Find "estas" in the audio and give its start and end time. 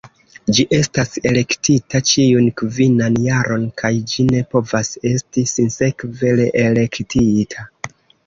0.75-1.11